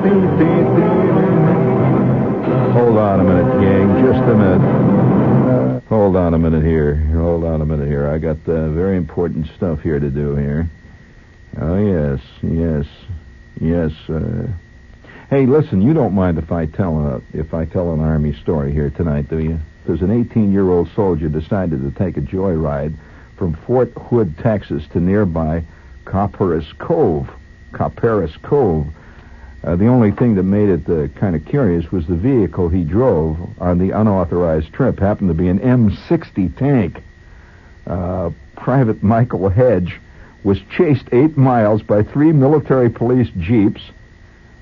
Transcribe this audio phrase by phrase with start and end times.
[0.00, 0.08] Hold
[2.96, 4.02] on a minute, gang.
[4.02, 5.82] Just a minute.
[5.90, 6.94] Hold on a minute here.
[6.94, 8.08] Hold on a minute here.
[8.08, 10.70] I got uh, very important stuff here to do here.
[11.60, 12.86] Oh yes, yes,
[13.60, 13.92] yes.
[14.08, 14.46] Uh...
[15.28, 15.82] Hey, listen.
[15.82, 19.28] You don't mind if I tell a, if I tell an army story here tonight,
[19.28, 19.60] do you?
[19.86, 22.94] There's an 18-year-old soldier decided to take a joyride
[23.36, 25.62] from Fort Hood, Texas, to nearby
[26.06, 27.28] Copperas Cove.
[27.72, 28.86] Copperas Cove.
[29.62, 32.82] Uh, the only thing that made it uh, kind of curious was the vehicle he
[32.82, 37.02] drove on the unauthorized trip happened to be an M60 tank.
[37.86, 40.00] Uh, Private Michael Hedge
[40.44, 43.82] was chased eight miles by three military police jeeps,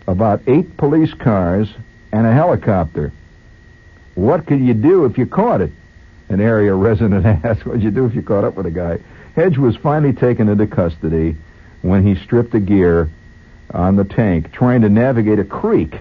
[0.09, 1.69] about eight police cars,
[2.11, 3.13] and a helicopter.
[4.17, 5.71] What could you do if you caught it?
[6.29, 7.65] An area resident asked.
[7.65, 8.99] What'd you do if you caught up with a guy?
[9.37, 11.37] Hedge was finally taken into custody
[11.83, 13.09] when he stripped the gear
[13.73, 16.01] on the tank trying to navigate a creek.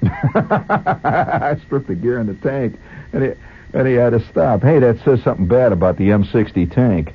[0.02, 2.78] I stripped the gear in the tank,
[3.12, 3.30] and he,
[3.74, 4.62] and he had to stop.
[4.62, 7.12] Hey, that says something bad about the M60 tank.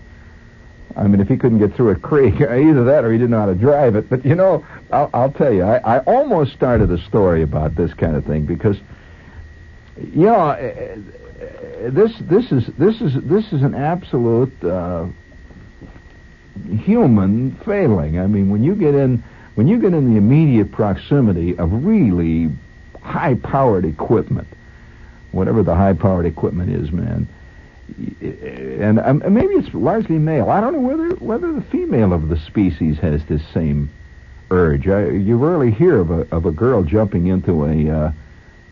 [0.95, 3.39] I mean, if he couldn't get through a creek, either that or he didn't know
[3.39, 4.09] how to drive it.
[4.09, 7.93] But you know, I'll, I'll tell you, I, I almost started a story about this
[7.93, 8.77] kind of thing because,
[9.97, 10.97] you know, eh,
[11.39, 15.07] eh, this this is this is this is an absolute uh,
[16.79, 18.19] human failing.
[18.19, 19.23] I mean, when you get in
[19.55, 22.51] when you get in the immediate proximity of really
[23.01, 24.47] high-powered equipment,
[25.31, 27.27] whatever the high-powered equipment is, man,
[28.21, 30.49] and um, maybe it's largely male.
[30.49, 33.89] I don't know whether whether the female of the species has this same
[34.49, 34.87] urge.
[34.87, 38.11] I, you rarely hear of a of a girl jumping into a uh,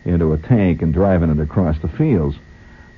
[0.04, 2.36] into a tank and driving it across the fields.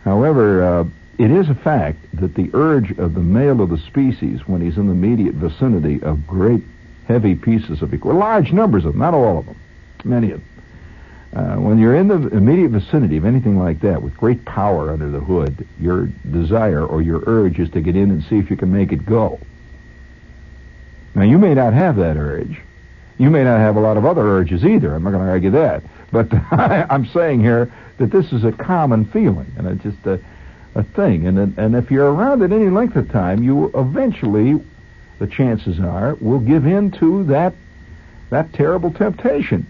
[0.05, 0.85] However, uh,
[1.19, 4.77] it is a fact that the urge of the male of the species, when he's
[4.77, 6.63] in the immediate vicinity of great
[7.07, 9.57] heavy pieces of equipment, large numbers of them, not all of them,
[10.05, 10.49] many of them,
[11.35, 15.11] uh, when you're in the immediate vicinity of anything like that with great power under
[15.11, 18.57] the hood, your desire or your urge is to get in and see if you
[18.57, 19.41] can make it go.
[21.15, 22.61] Now, you may not have that urge.
[23.19, 24.95] You may not have a lot of other urges either.
[24.95, 25.83] I'm not going to argue that.
[26.13, 30.21] But I'm saying here that this is a common feeling, and it's just a,
[30.75, 31.27] a thing.
[31.27, 34.61] And, and if you're around it any length of time, you eventually,
[35.19, 37.55] the chances are, will give in to that,
[38.31, 39.67] that terrible temptation.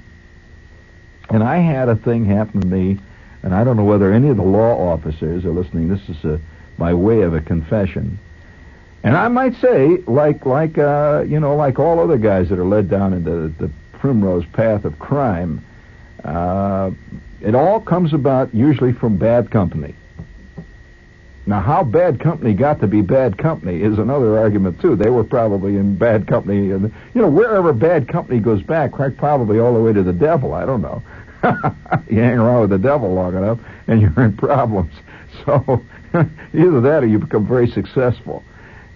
[1.31, 2.98] And I had a thing happen to me,
[3.43, 5.88] and I don't know whether any of the law officers are listening.
[5.88, 6.41] This is a,
[6.78, 8.19] by way of a confession.
[9.03, 12.64] And I might say, like, like, uh, you know, like all other guys that are
[12.64, 15.64] led down into the primrose path of crime,
[16.25, 16.91] uh,
[17.43, 19.94] it all comes about usually from bad company.
[21.47, 24.97] Now, how bad company got to be bad company is another argument too.
[24.97, 29.59] They were probably in bad company, and you know, wherever bad company goes back, probably
[29.59, 30.55] all the way to the devil.
[30.55, 31.03] I don't know.
[32.09, 34.93] you hang around with the devil long enough, and you're in problems.
[35.44, 35.82] So
[36.55, 38.44] either that, or you become very successful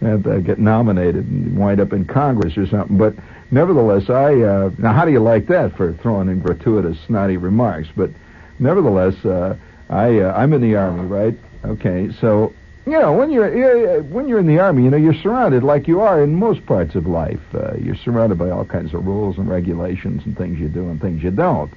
[0.01, 2.97] and uh, get nominated and wind up in Congress or something.
[2.97, 3.15] But
[3.51, 7.89] nevertheless, I uh, now how do you like that for throwing in gratuitous, snotty remarks?
[7.97, 8.11] But
[8.61, 9.57] nevertheless, uh,
[9.91, 11.37] I uh, I'm in the army, right?
[11.65, 12.53] Okay, so
[12.87, 16.01] you know when you're when you're in the army, you know you're surrounded like you
[16.01, 17.41] are in most parts of life.
[17.53, 21.01] Uh, you're surrounded by all kinds of rules and regulations and things you do and
[21.01, 21.73] things you don't.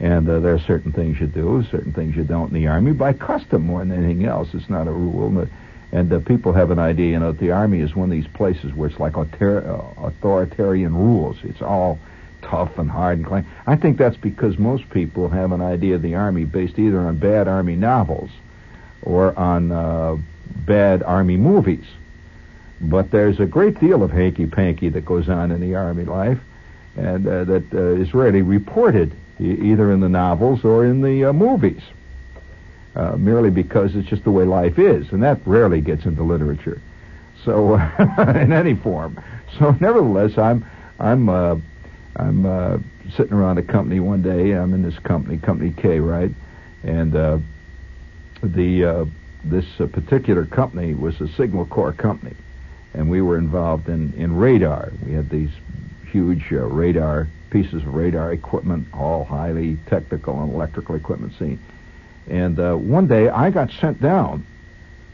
[0.00, 2.92] And uh, there are certain things you do, certain things you don't in the army
[2.92, 4.48] by custom more than anything else.
[4.52, 5.46] It's not a rule.
[5.92, 8.26] And uh, people have an idea, you know, that the army is one of these
[8.26, 11.36] places where it's like uh, authoritarian rules.
[11.44, 12.00] It's all
[12.42, 13.46] tough and hard and clean.
[13.66, 17.16] I think that's because most people have an idea of the army based either on
[17.18, 18.30] bad army novels
[19.04, 20.16] or on uh,
[20.66, 21.84] bad army movies.
[22.80, 26.38] But there's a great deal of hanky-panky that goes on in the army life,
[26.96, 31.32] and uh, that uh, is rarely reported either in the novels or in the uh,
[31.32, 31.82] movies,
[32.94, 36.80] uh, merely because it's just the way life is, and that rarely gets into literature.
[37.44, 37.74] So,
[38.18, 39.22] in any form.
[39.58, 40.64] So, nevertheless, I'm
[40.98, 41.56] I'm uh,
[42.16, 42.84] I'm
[43.16, 44.52] sitting around a company one day.
[44.52, 46.30] I'm in this company, Company K, right?
[46.82, 47.42] And
[48.52, 49.04] the uh,
[49.44, 52.34] this particular company was a Signal Corps company,
[52.94, 54.92] and we were involved in in radar.
[55.04, 55.50] We had these
[56.10, 61.58] huge radar pieces of radar equipment, all highly technical and electrical equipment seen.
[62.28, 64.46] And uh, one day I got sent down,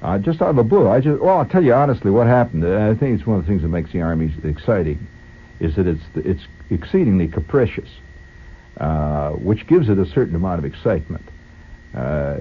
[0.00, 0.88] uh, just out of the blue.
[0.88, 2.64] I just, well, I'll tell you honestly what happened.
[2.64, 5.06] I think it's one of the things that makes the Army exciting,
[5.58, 7.88] is that it's it's exceedingly capricious,
[8.76, 11.24] uh, which gives it a certain amount of excitement.
[11.94, 12.34] Uh,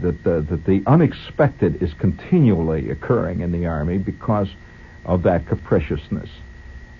[0.00, 4.48] that the, that the unexpected is continually occurring in the Army because
[5.04, 6.30] of that capriciousness.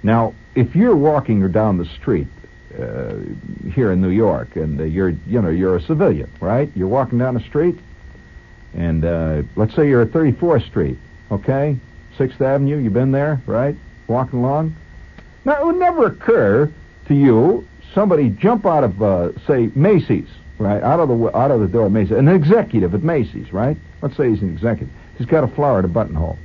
[0.03, 2.27] Now, if you're walking down the street
[2.77, 3.15] uh,
[3.73, 6.71] here in New York, and uh, you're you know you're a civilian, right?
[6.75, 7.79] You're walking down the street,
[8.75, 10.99] and uh, let's say you're at 34th Street,
[11.31, 11.77] okay,
[12.19, 12.79] Sixth Avenue.
[12.79, 13.77] You've been there, right?
[14.09, 14.75] Walking along.
[15.45, 16.73] Now it would never occur
[17.07, 20.29] to you somebody jump out of uh, say Macy's,
[20.63, 20.83] right?
[20.83, 23.77] Out of the out of the door of Macy's, an executive at Macy's, right?
[24.01, 24.93] Let's say he's an executive.
[25.19, 26.39] He's got a flower at a buttonhole.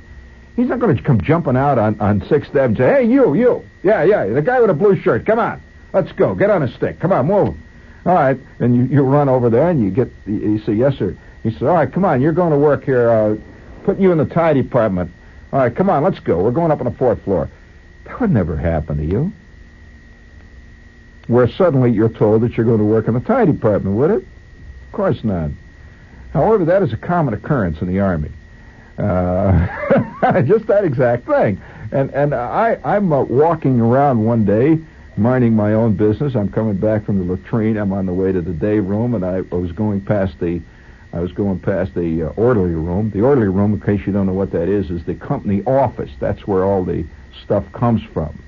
[0.56, 3.34] He's not going to come jumping out on, on Sixth Avenue and say, "Hey, you,
[3.34, 5.62] you, yeah, yeah, the guy with a blue shirt, come on,
[5.92, 7.56] let's go, get on a stick, come on, move."
[8.04, 11.16] All right, and you, you run over there and you get, you say, "Yes, sir."
[11.42, 13.36] He says, "All right, come on, you're going to work here, uh,
[13.84, 15.10] putting you in the tie department.
[15.52, 16.42] All right, come on, let's go.
[16.42, 17.48] We're going up on the fourth floor."
[18.04, 19.32] That would never happen to you.
[21.28, 24.26] Where suddenly you're told that you're going to work in the tie department, would it?
[24.86, 25.50] Of course not.
[26.32, 28.30] However, that is a common occurrence in the Army.
[28.98, 31.60] Uh, just that exact thing.
[31.92, 34.78] And and I I'm uh, walking around one day,
[35.16, 36.34] minding my own business.
[36.34, 37.76] I'm coming back from the latrine.
[37.76, 40.60] I'm on the way to the day room, and I, I was going past the.
[41.10, 43.10] I was going past the uh, orderly room.
[43.10, 46.10] The orderly room, in case you don't know what that is, is the company office.
[46.20, 47.06] That's where all the
[47.42, 48.38] stuff comes from.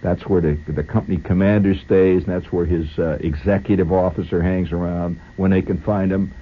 [0.00, 4.70] That's where the the company commander stays, and that's where his uh, executive officer hangs
[4.72, 6.32] around when they can find him.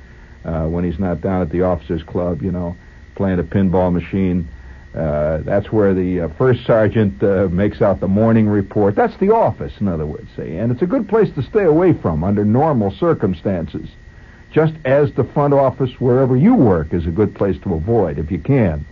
[0.44, 2.76] Uh, when he's not down at the officers' club, you know
[3.17, 4.47] playing a pinball machine.
[4.94, 8.94] Uh, that's where the uh, first sergeant uh, makes out the morning report.
[8.94, 10.56] That's the office, in other words, see.
[10.56, 13.88] And it's a good place to stay away from under normal circumstances.
[14.52, 18.31] Just as the front office wherever you work is a good place to avoid if
[18.31, 18.87] you can.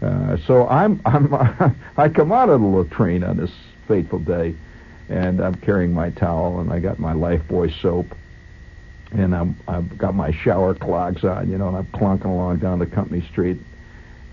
[0.00, 1.34] Uh, so I'm, I'm,
[1.96, 3.50] I come out of the latrine on this
[3.86, 4.54] fateful day,
[5.08, 8.14] and I'm carrying my towel, and I got my Lifebuoy soap,
[9.12, 12.78] and I'm, I've got my shower clogs on, you know, and I'm clunking along down
[12.78, 13.58] the company street,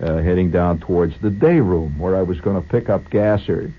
[0.02, 3.72] uh, heading down towards the day room where I was going to pick up Gasser.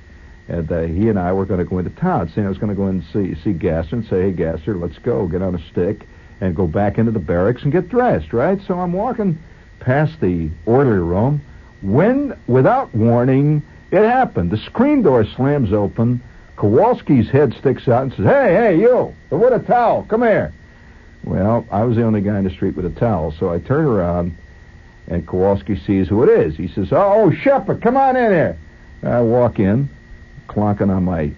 [0.47, 2.29] And uh, he and I were going to go into town.
[2.29, 4.77] Saying I was going to go in and see, see Gasser and say, hey, Gasser,
[4.77, 6.07] let's go, get on a stick,
[6.41, 8.61] and go back into the barracks and get dressed, right?
[8.67, 9.39] So I'm walking
[9.81, 11.41] past the orderly room
[11.81, 13.63] when, without warning,
[13.95, 14.51] it happened.
[14.51, 16.23] The screen door slams open.
[16.57, 20.53] Kowalski's head sticks out and says, hey, hey, you, wood a towel, come here.
[21.25, 23.87] Well, I was the only guy in the street with a towel, so I turn
[23.87, 24.37] around,
[25.09, 26.55] and Kowalski sees who it is.
[26.57, 28.59] He says, "Oh, Shepherd, come on in here."
[29.03, 29.89] I walk in,
[30.49, 31.33] clonking on my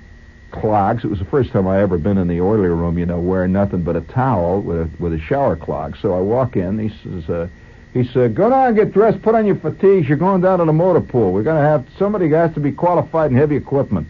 [0.50, 1.04] clogs.
[1.04, 3.52] It was the first time I ever been in the orderly room, you know, wearing
[3.52, 5.96] nothing but a towel with a with a shower clog.
[6.02, 6.78] So I walk in.
[6.78, 7.48] He says, uh,
[7.96, 9.22] "He said, go down and get dressed.
[9.22, 10.08] Put on your fatigues.
[10.08, 11.32] You're going down to the motor pool.
[11.32, 14.06] We're going to have somebody has to be qualified in heavy equipment."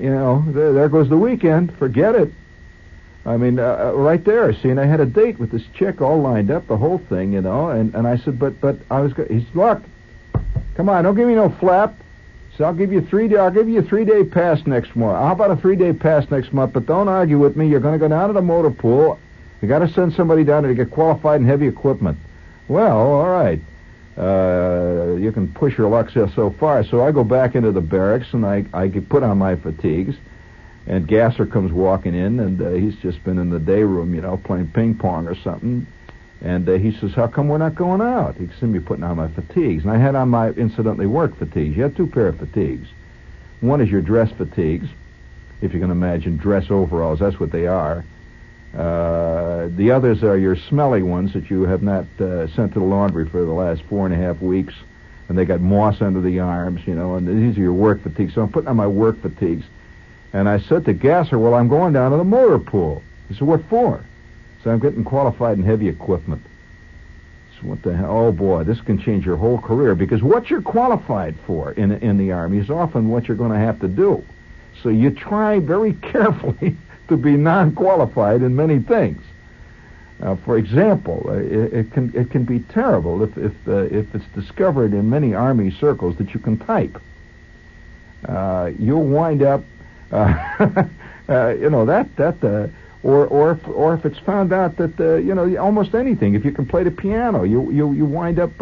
[0.00, 1.76] You know, there, there goes the weekend.
[1.78, 2.30] Forget it.
[3.26, 4.52] I mean, uh, uh, right there.
[4.52, 7.32] See, and I had a date with this chick all lined up, the whole thing,
[7.32, 7.68] you know.
[7.70, 9.12] And and I said, but but I was.
[9.14, 9.24] Go-.
[9.24, 9.82] He's look,
[10.74, 11.94] come on, don't give me no flap.
[12.56, 13.36] So I'll give you three day.
[13.36, 15.16] I'll give you a three day pass next month.
[15.16, 16.74] How about a three day pass next month?
[16.74, 17.68] But don't argue with me.
[17.68, 19.18] You're going to go down to the motor pool.
[19.64, 22.18] You got to send somebody down there to get qualified in heavy equipment.
[22.68, 23.58] Well, all right.
[24.14, 26.84] Uh, you can push your luck so far.
[26.84, 30.16] So I go back into the barracks and I I put on my fatigues.
[30.86, 34.20] And Gasser comes walking in, and uh, he's just been in the day room, you
[34.20, 35.86] know, playing ping pong or something.
[36.42, 39.16] And uh, he says, "How come we're not going out?" He see me putting on
[39.16, 41.74] my fatigues, and I had on my incidentally work fatigues.
[41.74, 42.88] You have two pair of fatigues.
[43.62, 44.90] One is your dress fatigues,
[45.62, 47.20] if you can imagine dress overalls.
[47.20, 48.04] That's what they are.
[48.76, 52.84] Uh, the others are your smelly ones that you have not uh, sent to the
[52.84, 54.74] laundry for the last four and a half weeks,
[55.28, 57.14] and they got moss under the arms, you know.
[57.14, 58.34] And these are your work fatigues.
[58.34, 59.64] So I'm putting on my work fatigues.
[60.32, 63.02] And I said to Gasser, well, I'm going down to the motor pool.
[63.28, 64.04] He said, what for?
[64.64, 66.42] So I'm getting qualified in heavy equipment.
[67.60, 68.10] So what the hell?
[68.10, 72.18] Oh, boy, this can change your whole career because what you're qualified for in, in
[72.18, 74.24] the Army is often what you're going to have to do.
[74.82, 76.76] So you try very carefully
[77.08, 79.22] to be non-qualified in many things.
[80.22, 84.14] Uh, for example, uh, it, it, can it can be terrible if if uh, if
[84.14, 87.00] it's discovered in many army circles that you can type.
[88.26, 89.62] Uh, you'll wind up
[90.12, 90.32] uh,
[91.28, 92.70] uh, you know that that
[93.02, 96.52] or or if, or if it's found out that you know almost anything if you
[96.52, 98.56] can play the piano you you you wind up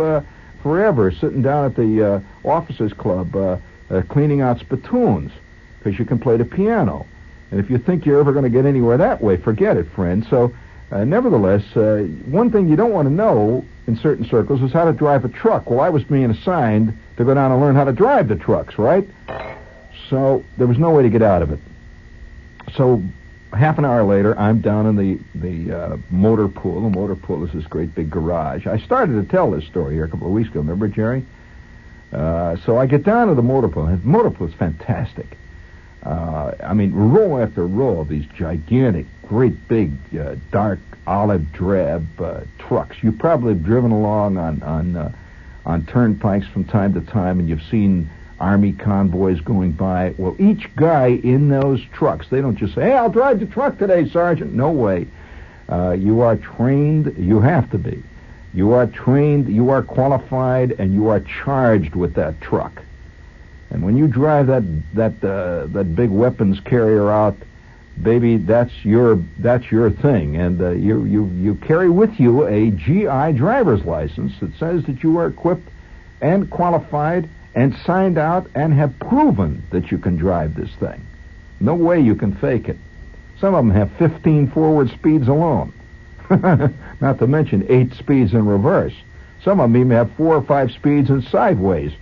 [0.63, 3.61] forever sitting down at the officers club
[4.09, 5.31] cleaning out spittoons
[5.79, 7.07] because you can play the piano
[7.53, 10.27] and if you think you're ever going to get anywhere that way forget it friend
[10.29, 10.53] so
[10.91, 14.85] uh, nevertheless uh, one thing you don't want to know in certain circles is how
[14.85, 17.85] to drive a truck well I was being assigned to go down and learn how
[17.85, 19.09] to drive the trucks right
[20.13, 21.59] so there was no way to get out of it.
[22.77, 23.03] So
[23.51, 26.83] half an hour later, I'm down in the the uh, motor pool.
[26.83, 28.67] The motor pool is this great big garage.
[28.67, 30.61] I started to tell this story here a couple of weeks ago.
[30.61, 31.25] Remember, Jerry?
[32.13, 33.87] Uh, so I get down to the motor pool.
[33.87, 35.39] The motor pool is fantastic.
[36.05, 42.21] Uh, I mean, row after row of these gigantic, great big, uh, dark olive drab
[42.21, 42.97] uh, trucks.
[43.03, 45.13] You probably have driven along on on uh,
[45.65, 50.15] on turnpikes from time to time, and you've seen army convoys going by.
[50.19, 53.79] Well, each guy in those trucks, they don't just say, "Hey, I'll drive the truck
[53.79, 55.07] today, Sergeant." No way.
[55.69, 57.15] Uh, you are trained.
[57.17, 58.03] You have to be.
[58.53, 59.49] You are trained.
[59.49, 62.83] You are qualified, and you are charged with that truck.
[63.73, 64.65] And when you drive that
[64.95, 67.37] that uh, that big weapons carrier out,
[68.03, 72.71] baby, that's your that's your thing, and uh, you you you carry with you a
[72.71, 75.69] GI driver's license that says that you are equipped
[76.21, 81.05] and qualified and signed out and have proven that you can drive this thing.
[81.59, 82.77] No way you can fake it.
[83.41, 85.73] Some of them have 15 forward speeds alone,
[86.31, 88.95] not to mention eight speeds in reverse.
[89.43, 91.93] Some of them even have four or five speeds in sideways.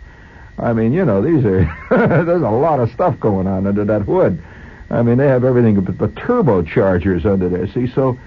[0.61, 4.03] I mean, you know, these are there's a lot of stuff going on under that
[4.03, 4.43] hood.
[4.91, 7.67] I mean, they have everything but, but turbochargers under there.
[7.69, 8.19] See, so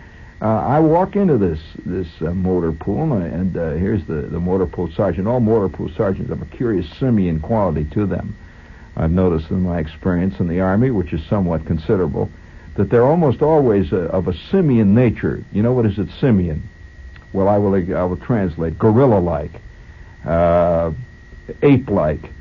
[0.42, 4.66] uh, I walk into this this uh, motor pool, and, uh, here's the the motor
[4.66, 5.28] pool sergeant.
[5.28, 8.36] All motor pool sergeants have a curious simian quality to them.
[8.96, 12.30] I've noticed in my experience in the army, which is somewhat considerable,
[12.76, 15.44] that they're almost always uh, of a simian nature.
[15.52, 16.70] You know what is it, simian?
[17.32, 19.62] Well, I will I will translate gorilla-like.
[21.62, 22.32] Ape-like.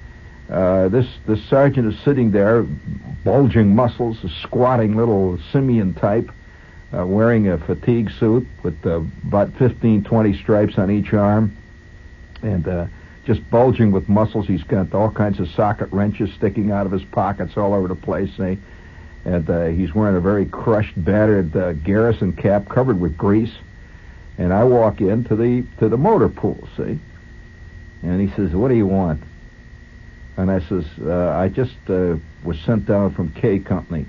[0.51, 2.63] Uh, this this sergeant is sitting there,
[3.25, 6.31] bulging muscles, a squatting little simian type,
[6.97, 11.57] uh, wearing a fatigue suit with uh, about 15, 20 stripes on each arm,
[12.43, 12.87] and uh,
[13.25, 14.47] just bulging with muscles.
[14.47, 17.95] He's got all kinds of socket wrenches sticking out of his pockets all over the
[17.95, 18.31] place.
[18.37, 18.59] See?
[19.25, 23.55] And uh, he's wearing a very crushed, battered uh, garrison cap covered with grease.
[24.39, 26.69] And I walk into the to the motor pool.
[26.77, 26.99] See?
[28.03, 29.23] And he says, What do you want?
[30.37, 34.07] And I says, uh, I just uh, was sent down from K Company,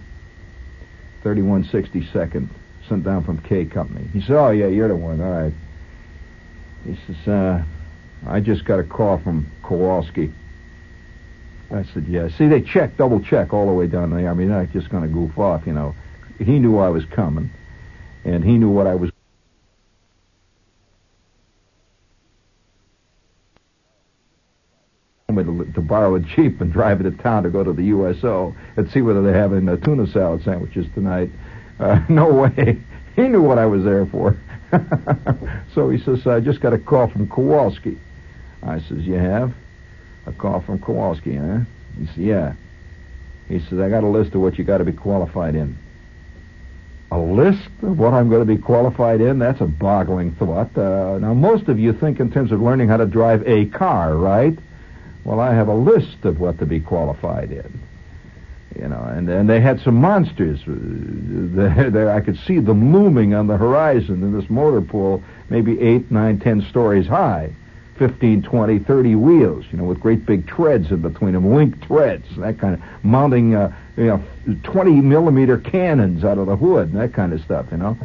[1.23, 2.47] 3162nd,
[2.87, 4.07] sent down from K Company.
[4.13, 5.21] He said, Oh, yeah, you're the one.
[5.21, 5.53] All right.
[6.85, 7.63] He says, uh,
[8.27, 10.33] I just got a call from Kowalski.
[11.71, 12.29] I said, Yeah.
[12.29, 14.45] See, they check, double check all the way down the army.
[14.45, 15.93] They're not just going to goof off, you know.
[16.39, 17.51] He knew I was coming,
[18.25, 19.11] and he knew what I was
[25.33, 27.83] me to, to borrow a jeep and drive it to town to go to the
[27.83, 31.29] USO and see whether they're having uh, tuna salad sandwiches tonight.
[31.79, 32.81] Uh, no way.
[33.15, 34.35] He knew what I was there for.
[35.75, 37.99] so he says, I just got a call from Kowalski.
[38.63, 39.53] I says, you have?
[40.25, 41.59] A call from Kowalski, huh?
[41.99, 42.53] He says, yeah.
[43.47, 45.77] He says, I got a list of what you got to be qualified in.
[47.11, 49.37] A list of what I'm going to be qualified in?
[49.37, 50.75] That's a boggling thought.
[50.75, 54.17] Uh, now, most of you think in terms of learning how to drive a car,
[54.17, 54.57] right?
[55.23, 57.81] Well, I have a list of what to be qualified in.
[58.79, 60.59] You know, and, and they had some monsters.
[60.65, 65.79] There, there, I could see them looming on the horizon in this motor pool, maybe
[65.79, 67.53] eight, nine, ten stories high.
[67.97, 72.25] 15, 20, 30 wheels, you know, with great big treads in between them, link treads,
[72.37, 74.23] that kind of mounting, uh, you know,
[74.63, 77.95] 20 millimeter cannons out of the hood and that kind of stuff, you know.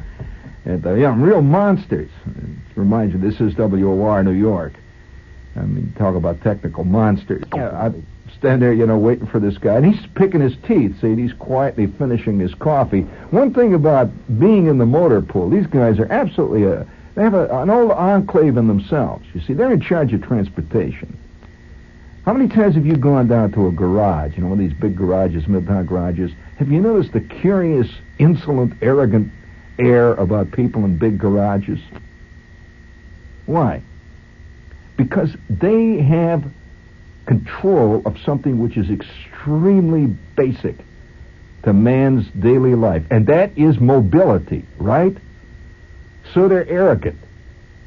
[0.66, 2.10] And, uh, yeah, real monsters.
[2.26, 4.74] It reminds you, this is WOR New York.
[5.58, 7.44] I mean, talk about technical monsters.
[7.54, 7.92] Yeah, I
[8.38, 11.00] stand there, you know, waiting for this guy, and he's picking his teeth.
[11.00, 13.02] See, he's quietly finishing his coffee.
[13.30, 16.86] One thing about being in the motor pool, these guys are absolutely a.
[17.14, 19.26] They have a, an old enclave in themselves.
[19.34, 21.18] You see, they're in charge of transportation.
[22.24, 24.78] How many times have you gone down to a garage, you know, one of these
[24.78, 26.30] big garages, midtown garages?
[26.58, 27.88] Have you noticed the curious,
[28.18, 29.32] insolent, arrogant
[29.78, 31.80] air about people in big garages?
[33.46, 33.82] Why?
[34.98, 36.44] Because they have
[37.24, 40.76] control of something which is extremely basic
[41.62, 45.16] to man's daily life, and that is mobility, right?
[46.34, 47.18] So they're arrogant.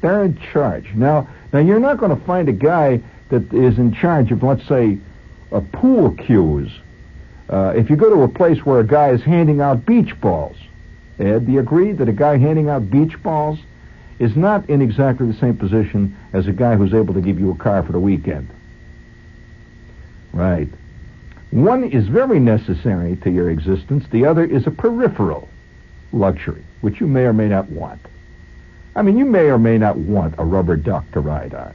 [0.00, 0.92] They're in charge.
[0.94, 4.66] Now, now you're not going to find a guy that is in charge of, let's
[4.66, 4.98] say,
[5.52, 6.72] a pool cues.
[7.48, 10.56] Uh, if you go to a place where a guy is handing out beach balls,
[11.18, 13.58] Ed, do you agree that a guy handing out beach balls
[14.18, 17.50] is not in exactly the same position as a guy who's able to give you
[17.50, 18.48] a car for the weekend.
[20.32, 20.68] Right.
[21.50, 25.48] One is very necessary to your existence, the other is a peripheral
[26.12, 28.00] luxury, which you may or may not want.
[28.94, 31.74] I mean, you may or may not want a rubber duck to ride on.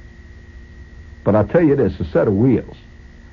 [1.23, 2.77] But I'll tell you this, a set of wheels,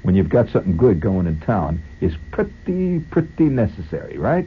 [0.03, 4.47] when you've got something good going in town, is pretty, pretty necessary, right?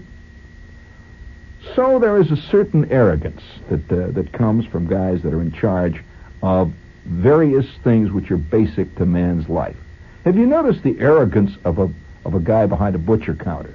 [1.76, 5.52] So there is a certain arrogance that uh, that comes from guys that are in
[5.52, 6.04] charge
[6.42, 6.72] of
[7.06, 9.78] various things which are basic to man's life.
[10.26, 11.90] Have you noticed the arrogance of a
[12.28, 13.74] of a guy behind a butcher counter.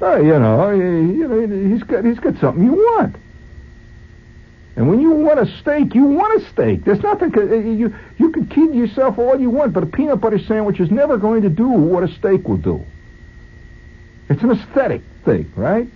[0.00, 3.16] Uh, you know, you know, he's got he's got something you want.
[4.76, 6.84] And when you want a steak, you want a steak.
[6.84, 7.32] There's nothing
[7.78, 11.16] you you can kid yourself all you want, but a peanut butter sandwich is never
[11.16, 12.84] going to do what a steak will do.
[14.28, 15.88] It's an aesthetic thing, right?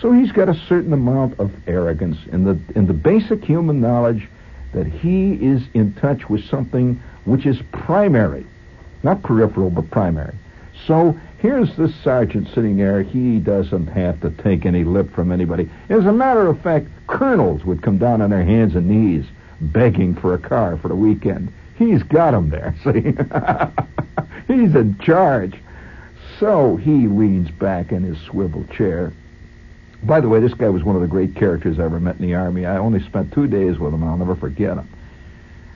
[0.00, 4.28] So he's got a certain amount of arrogance in the in the basic human knowledge
[4.72, 8.46] that he is in touch with something which is primary,
[9.02, 10.34] not peripheral, but primary.
[10.86, 13.02] So here's this sergeant sitting there.
[13.02, 15.68] He doesn't have to take any lip from anybody.
[15.88, 19.24] As a matter of fact, colonels would come down on their hands and knees
[19.60, 21.52] begging for a car for the weekend.
[21.76, 23.14] He's got them there, see?
[24.52, 25.54] He's in charge.
[26.38, 29.12] So he leans back in his swivel chair.
[30.02, 32.22] By the way, this guy was one of the great characters I ever met in
[32.22, 32.66] the Army.
[32.66, 34.88] I only spent two days with him, and I'll never forget him.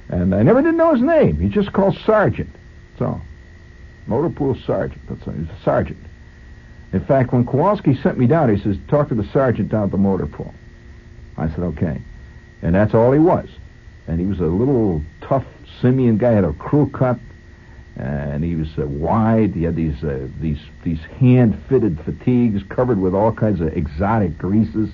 [0.09, 1.38] And I never did know his name.
[1.38, 2.50] He just called Sergeant.
[2.99, 3.21] So,
[4.07, 5.00] Motor Pool Sergeant.
[5.09, 5.99] That's he's a sergeant.
[6.93, 9.90] In fact, when Kowalski sent me down, he says, talk to the sergeant down at
[9.93, 10.52] the motor pool.
[11.37, 12.00] I said, okay.
[12.62, 13.49] And that's all he was.
[14.09, 15.45] And he was a little tough
[15.81, 17.19] simian guy, had a crew cut,
[18.00, 19.54] and he was uh, wide.
[19.54, 24.90] He had these uh, these these hand-fitted fatigues covered with all kinds of exotic greases,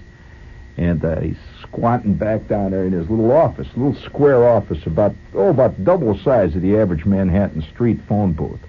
[0.76, 5.14] and uh, he's squatting back down there in his little office, little square office, about
[5.34, 8.60] oh about double the size of the average Manhattan street phone booth.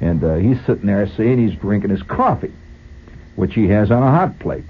[0.00, 2.52] And uh, he's sitting there saying he's drinking his coffee,
[3.36, 4.64] which he has on a hot plate,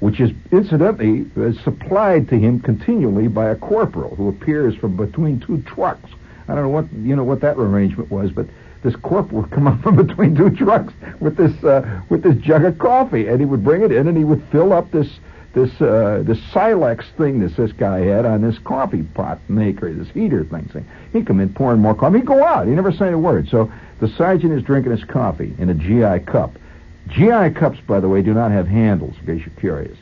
[0.00, 1.26] which is incidentally
[1.62, 6.08] supplied to him continually by a corporal who appears from between two trucks
[6.52, 8.46] I don't know what you know what that arrangement was, but
[8.82, 12.66] this corporal would come up from between two trucks with this uh, with this jug
[12.66, 15.08] of coffee, and he would bring it in, and he would fill up this
[15.54, 20.10] this uh, this Silex thing that this guy had on this coffee pot maker, this
[20.10, 20.68] heater thing.
[20.74, 22.18] Saying he'd come in pouring more coffee.
[22.18, 22.66] He'd go out.
[22.66, 23.48] He never said a word.
[23.48, 26.58] So the sergeant is drinking his coffee in a GI cup.
[27.08, 29.14] GI cups, by the way, do not have handles.
[29.20, 29.96] In case you're curious,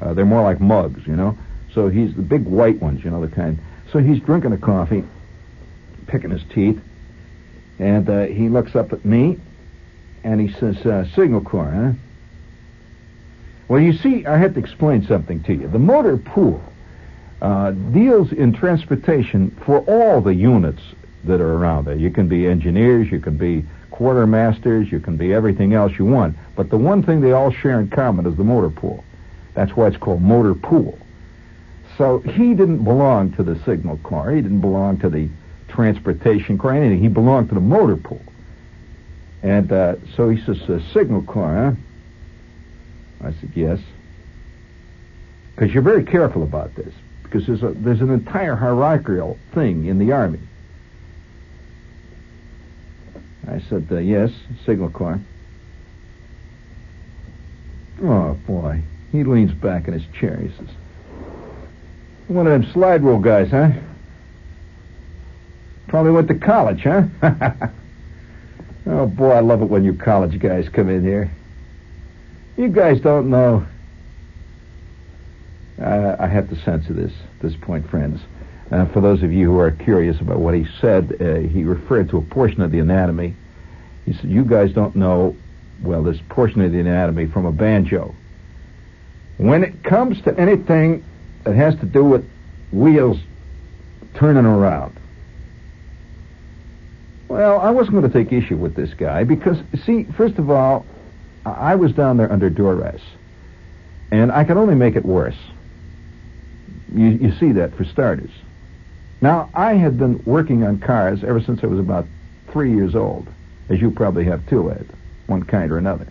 [0.00, 1.36] uh, they're more like mugs, you know.
[1.74, 3.58] So he's the big white ones, you know, the kind.
[3.92, 5.04] So he's drinking the coffee,
[6.06, 6.80] picking his teeth,
[7.78, 9.38] and uh, he looks up at me,
[10.24, 11.92] and he says, uh, "Signal Corps, huh?"
[13.68, 15.68] Well, you see, I have to explain something to you.
[15.68, 16.62] The motor pool
[17.40, 20.82] uh, deals in transportation for all the units
[21.24, 21.96] that are around there.
[21.96, 26.36] You can be engineers, you can be quartermasters, you can be everything else you want.
[26.56, 29.04] But the one thing they all share in common is the motor pool.
[29.54, 30.98] That's why it's called motor pool.
[31.98, 34.32] So he didn't belong to the signal corps.
[34.32, 35.28] He didn't belong to the
[35.72, 37.00] transportation corps, anything.
[37.00, 38.22] He belonged to the motor pool.
[39.42, 41.76] And uh, so he says, uh, signal corps,
[43.20, 43.26] huh?
[43.28, 43.80] I said, yes.
[45.54, 46.94] Because you're very careful about this.
[47.22, 50.40] Because there's, a, there's an entire hierarchical thing in the Army.
[53.48, 54.30] I said, uh, yes,
[54.64, 55.20] signal corps.
[58.02, 58.82] Oh, boy.
[59.10, 60.36] He leans back in his chair.
[60.36, 60.68] He says,
[62.28, 63.70] one of them slide rule guys, huh?
[65.92, 67.02] Probably went to college, huh?
[68.86, 71.30] oh, boy, I love it when you college guys come in here.
[72.56, 73.66] You guys don't know.
[75.78, 78.22] Uh, I have to censor this this point, friends.
[78.70, 82.08] Uh, for those of you who are curious about what he said, uh, he referred
[82.08, 83.36] to a portion of the anatomy.
[84.06, 85.36] He said, You guys don't know,
[85.82, 88.14] well, this portion of the anatomy from a banjo.
[89.36, 91.04] When it comes to anything
[91.44, 92.26] that has to do with
[92.72, 93.18] wheels
[94.14, 94.98] turning around,
[97.32, 100.84] well, I wasn't going to take issue with this guy because, see, first of all,
[101.46, 103.00] I was down there under duress,
[104.10, 105.38] and I could only make it worse.
[106.94, 108.30] You, you see that for starters.
[109.22, 112.06] Now, I had been working on cars ever since I was about
[112.48, 113.26] three years old,
[113.70, 114.86] as you probably have too, Ed,
[115.26, 116.08] one kind or another.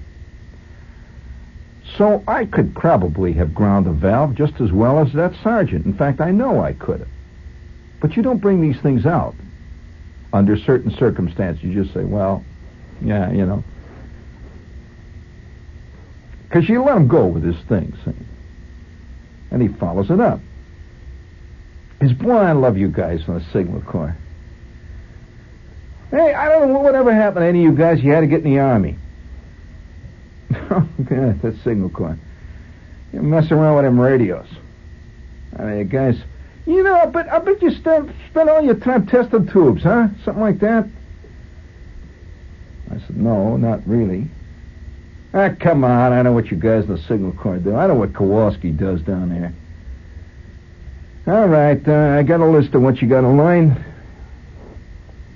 [1.99, 5.85] So I could probably have ground a valve just as well as that sergeant.
[5.85, 7.09] In fact, I know I could have.
[7.99, 9.35] But you don't bring these things out
[10.33, 12.43] under certain circumstances, you just say, well,
[13.01, 13.63] yeah, you know.
[16.43, 18.11] Because you let him go with his thing, see?
[19.51, 20.39] And he follows it up.
[21.99, 24.15] His boy, I love you guys on the Signal Corps.
[26.09, 28.03] Hey, I don't know what whatever happened to any of you guys.
[28.03, 28.97] You had to get in the Army.
[30.51, 32.17] oh, God, that Signal Corps.
[33.13, 34.47] You mess around with them radios.
[35.57, 36.17] I mean, guys
[36.65, 40.09] you know, but I bet you spend, spend all your time testing tubes, huh?
[40.23, 40.87] Something like that.
[42.89, 44.27] I said, no, not really.
[45.33, 46.11] Ah, come on.
[46.11, 47.75] I know what you guys in the Signal Corps do.
[47.75, 49.53] I know what Kowalski does down there.
[51.27, 53.85] All right, uh, I got a list of what you got in line.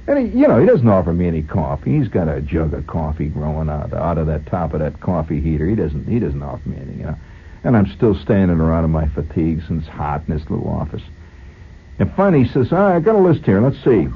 [0.08, 1.98] And he, you know, he doesn't offer me any coffee.
[1.98, 5.40] He's got a jug of coffee growing out out of that top of that coffee
[5.40, 5.68] heater.
[5.68, 7.16] He doesn't he doesn't offer me anything, you know.
[7.64, 11.02] And I'm still standing around in my fatigues and it's hot in this little office.
[12.00, 13.62] And finally he says, I got a list here.
[13.62, 14.08] Let's see.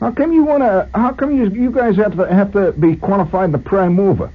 [0.00, 0.88] How come you want to?
[0.94, 4.32] How come you you guys have to have to be qualified in the prime mover?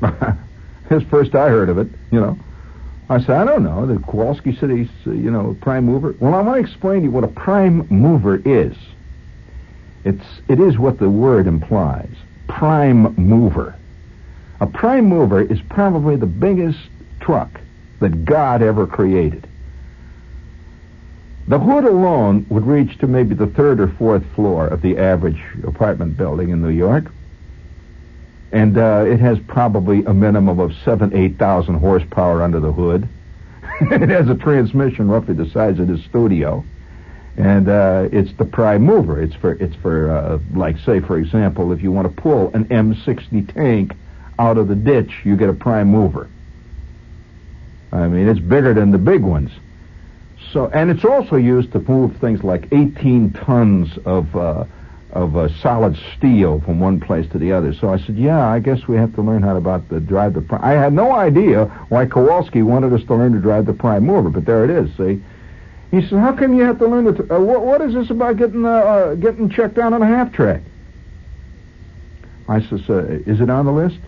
[0.88, 2.38] His first I heard of it, you know.
[3.08, 3.86] I said, I don't know.
[3.86, 6.14] The Kowalski said he's, uh, you know, prime mover.
[6.20, 8.76] Well, I want to explain to you what a prime mover is.
[10.04, 12.14] It's it is what the word implies.
[12.46, 13.74] Prime mover.
[14.60, 16.78] A prime mover is probably the biggest
[17.18, 17.60] truck
[18.00, 19.46] that God ever created.
[21.50, 25.42] The hood alone would reach to maybe the third or fourth floor of the average
[25.64, 27.10] apartment building in New York.
[28.52, 33.08] And uh, it has probably a minimum of seven, eight thousand horsepower under the hood.
[33.80, 36.64] it has a transmission roughly the size of this studio,
[37.36, 39.20] and uh, it's the prime mover.
[39.22, 42.64] It's for it's for uh, like say for example, if you want to pull an
[42.66, 43.94] M60 tank
[44.38, 46.28] out of the ditch, you get a prime mover.
[47.92, 49.50] I mean, it's bigger than the big ones.
[50.52, 54.64] So, and it's also used to move things like 18 tons of uh,
[55.12, 57.74] of uh, solid steel from one place to the other.
[57.74, 60.34] So I said, "Yeah, I guess we have to learn how to about the drive
[60.34, 60.62] the." Prime.
[60.62, 64.30] I had no idea why Kowalski wanted us to learn to drive the prime mover,
[64.30, 64.90] but there it is.
[64.96, 65.22] See,
[65.90, 67.34] he said, "How come you have to learn to?
[67.34, 70.32] Uh, what, what is this about getting uh, uh, getting checked out on a half
[70.32, 70.62] track?"
[72.48, 73.98] I says, uh, "Is it on the list?"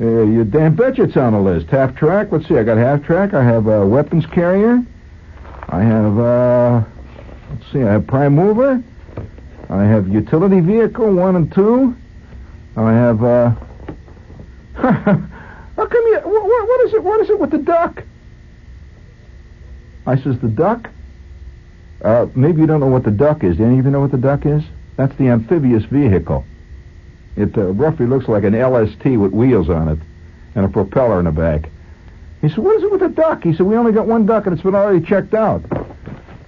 [0.00, 1.66] Uh, you damn betcha it's on the list.
[1.66, 2.32] Half track.
[2.32, 2.56] Let's see.
[2.56, 3.34] I got half track.
[3.34, 4.82] I have a weapons carrier.
[5.72, 6.82] I have, uh,
[7.50, 8.82] let's see, I have prime mover.
[9.68, 11.94] I have utility vehicle one and two.
[12.76, 13.50] I have, uh,
[14.74, 15.06] how
[15.76, 18.02] come you, what, what is it, what is it with the duck?
[20.06, 20.90] I says, the duck?
[22.02, 23.58] Uh, maybe you don't know what the duck is.
[23.58, 24.64] Do any of you know what the duck is?
[24.96, 26.44] That's the amphibious vehicle.
[27.36, 29.98] It uh, roughly looks like an LST with wheels on it
[30.54, 31.70] and a propeller in the back.
[32.40, 33.42] He said, what is it with the duck?
[33.42, 35.62] He said, we only got one duck and it's been already checked out.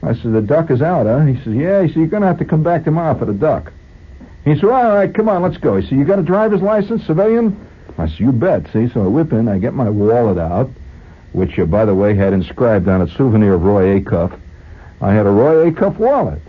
[0.02, 1.24] I said, the duck is out, huh?
[1.26, 1.82] He says, yeah.
[1.82, 3.72] He said, you're going to have to come back tomorrow for the duck.
[4.44, 5.76] He said, all right, come on, let's go.
[5.76, 7.68] He said, you got a driver's license, civilian?
[7.98, 8.64] I said, you bet.
[8.72, 10.70] See, so I whip in, I get my wallet out,
[11.32, 14.36] which, uh, by the way, had inscribed on it souvenir of Roy Acuff.
[15.00, 16.42] I had a Roy Acuff wallet,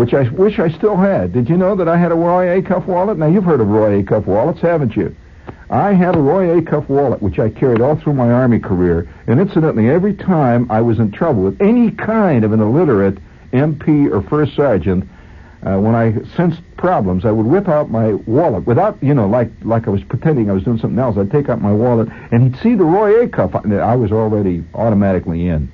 [0.00, 1.34] which I wish I still had.
[1.34, 3.18] Did you know that I had a Roy Acuff wallet?
[3.18, 5.14] Now, you've heard of Roy Acuff wallets, haven't you?
[5.68, 9.38] I had a Roy Acuff wallet, which I carried all through my Army career, and
[9.38, 13.18] incidentally, every time I was in trouble with any kind of an illiterate
[13.52, 15.04] MP or first sergeant,
[15.66, 19.50] uh, when I sensed problems, I would whip out my wallet without, you know, like
[19.64, 21.18] like I was pretending I was doing something else.
[21.18, 23.54] I'd take out my wallet, and he'd see the Roy Acuff.
[23.54, 25.70] I was already automatically in.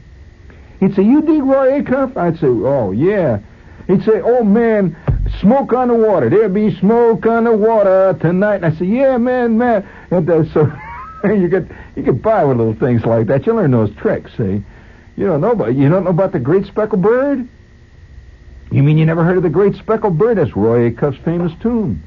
[0.80, 3.38] He'd say, "You dig Roy Acuff?" I'd say, "Oh yeah."
[3.86, 4.96] He'd say, "Oh man,
[5.40, 6.28] smoke on the water.
[6.28, 8.56] There'll be smoke on the water tonight.
[8.56, 9.88] And I said, yeah, man, man.
[10.10, 10.72] And uh, so
[11.24, 13.46] you get you get by with little things like that.
[13.46, 14.62] You learn those tricks, see.
[15.16, 17.48] You don't know about you don't know about the great speckled bird.
[18.70, 20.38] You mean you never heard of the great speckled bird?
[20.38, 22.02] That's Roy Acuff's famous tune.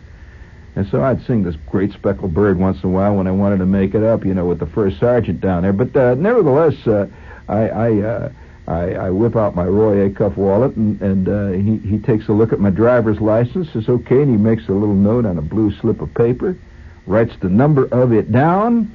[0.75, 3.57] And so I'd sing this great speckled bird once in a while when I wanted
[3.57, 5.73] to make it up, you know, with the first sergeant down there.
[5.73, 7.07] But uh, nevertheless, uh,
[7.47, 8.31] I, I uh,
[8.69, 12.33] I, I whip out my Roy Acuff wallet, and, and uh, he, he takes a
[12.33, 15.41] look at my driver's license, says okay, and he makes a little note on a
[15.41, 16.55] blue slip of paper,
[17.07, 18.93] writes the number of it down.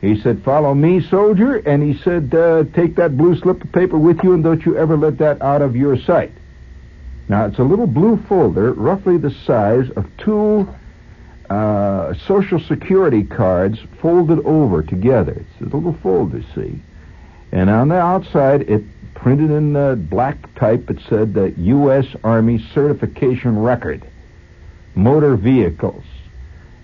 [0.00, 3.96] He said, follow me, soldier, and he said, uh, take that blue slip of paper
[3.96, 6.32] with you, and don't you ever let that out of your sight.
[7.28, 10.68] Now, it's a little blue folder, roughly the size of two
[11.48, 15.44] uh, Social Security cards folded over together.
[15.60, 16.82] It's a little folder, see.
[17.52, 18.82] And on the outside, it
[19.14, 22.06] printed in uh, black type, it said the U.S.
[22.24, 24.02] Army Certification Record,
[24.94, 26.04] motor vehicles.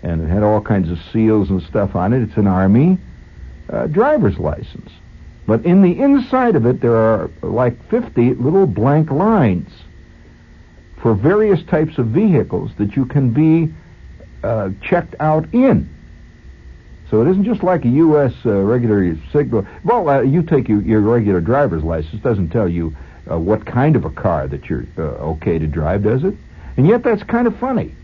[0.02, 2.22] And it had all kinds of seals and stuff on it.
[2.22, 2.98] It's an Army
[3.68, 4.90] uh, driver's license.
[5.46, 9.70] But in the inside of it, there are like 50 little blank lines
[11.00, 13.72] for various types of vehicles that you can be
[14.44, 15.88] uh, checked out in.
[17.10, 18.32] So it isn't just like a U.S.
[18.44, 19.66] Uh, regular signal.
[19.82, 22.22] Well, uh, you take your, your regular driver's license.
[22.22, 22.94] doesn't tell you
[23.30, 26.34] uh, what kind of a car that you're uh, okay to drive, does it?
[26.76, 27.94] And yet that's kind of funny.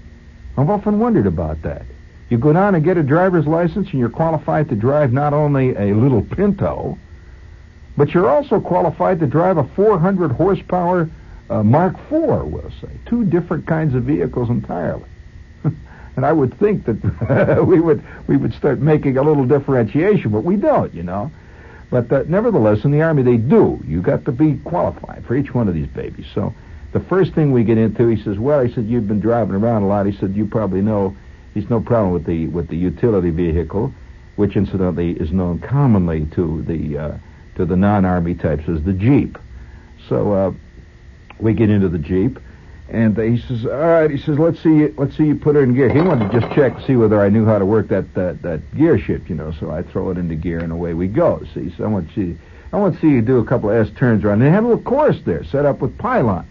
[0.57, 1.83] I've often wondered about that.
[2.31, 5.75] You go down and get a driver's license, and you're qualified to drive not only
[5.75, 6.99] a little Pinto,
[7.97, 11.11] but you're also qualified to drive a 400 horsepower
[11.51, 12.89] uh, Mark IV, we'll say.
[13.07, 15.05] Two different kinds of vehicles entirely.
[16.17, 20.45] And I would think that we would we would start making a little differentiation, but
[20.45, 21.31] we don't, you know.
[21.91, 23.81] But uh, nevertheless, in the Army, they do.
[23.87, 26.27] You got to be qualified for each one of these babies.
[26.35, 26.55] So
[26.93, 29.83] the first thing we get into, he says, well, he said, you've been driving around
[29.83, 30.07] a lot.
[30.07, 31.17] He said, you probably know
[31.53, 33.93] he's no problem with the with the utility vehicle,
[34.37, 37.19] which incidentally is known commonly to the uh,
[37.57, 39.39] to the non-Army types as the Jeep.
[40.09, 40.53] So uh,
[41.39, 42.39] we get into the Jeep.
[42.89, 45.75] And he says, "All right." He says, "Let's see, let's see you put her in
[45.75, 48.13] gear." He wanted to just check to see whether I knew how to work that
[48.15, 49.53] that, that gear shift, you know.
[49.59, 51.43] So I throw it into gear, and away we go.
[51.55, 52.37] See, so I want see,
[52.73, 54.41] I want to see you do a couple of S turns around.
[54.41, 56.49] They have a little course there set up with pylons.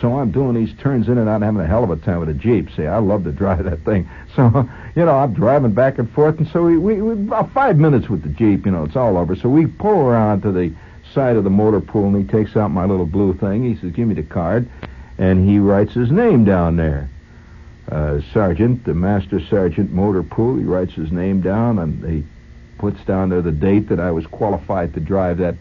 [0.00, 2.28] So I'm doing these turns in and out, having a hell of a time with
[2.28, 2.70] a Jeep.
[2.76, 4.08] See, I love to drive that thing.
[4.36, 7.78] So, you know, I'm driving back and forth, and so we, we, we about five
[7.78, 9.34] minutes with the Jeep, you know, it's all over.
[9.34, 10.72] So we pull around to the
[11.12, 13.64] side of the motor pool, and he takes out my little blue thing.
[13.64, 14.68] He says, "Give me the card."
[15.18, 17.10] And he writes his name down there.
[17.90, 22.24] Uh, sergeant, the master sergeant motor pool, he writes his name down and he
[22.78, 25.56] puts down there the date that I was qualified to drive that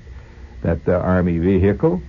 [0.62, 2.02] that uh, army vehicle.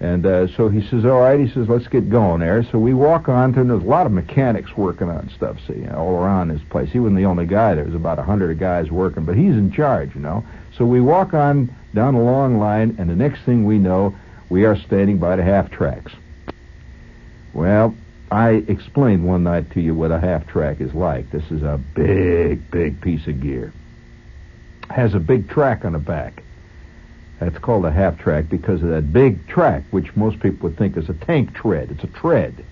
[0.00, 2.64] And uh, so he says, all right, he says, let's get going there.
[2.70, 6.16] So we walk on and there's a lot of mechanics working on stuff, see, all
[6.16, 6.90] around this place.
[6.90, 7.74] He wasn't the only guy.
[7.76, 10.44] There was about a hundred guys working, but he's in charge, you know.
[10.76, 14.14] So we walk on down a long line, and the next thing we know,
[14.50, 16.12] we are standing by the half tracks.
[17.54, 17.94] Well,
[18.30, 21.30] I explained one night to you what a half track is like.
[21.30, 23.72] This is a big, big piece of gear.
[24.88, 26.42] Has a big track on the back.
[27.40, 30.96] That's called a half track because of that big track, which most people would think
[30.96, 31.90] is a tank tread.
[31.90, 32.64] It's a tread,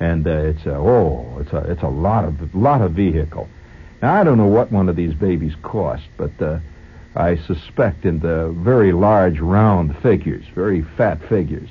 [0.00, 3.48] and uh, it's a oh, it's a it's a lot of lot of vehicle.
[4.02, 6.58] Now I don't know what one of these babies cost, but uh,
[7.14, 11.68] I suspect in the very large round figures, very fat figures.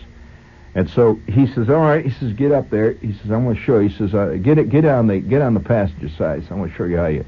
[0.73, 3.55] And so he says, "All right." He says, "Get up there." He says, "I'm going
[3.55, 6.09] to show you." He says, uh, "Get it, get on the get on the passenger
[6.09, 7.25] side." So I'm going to show you how you.